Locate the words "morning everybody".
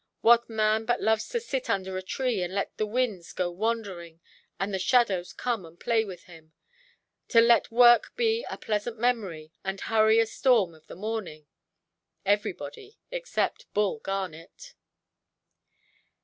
10.95-12.97